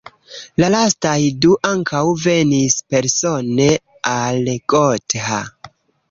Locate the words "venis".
2.23-2.77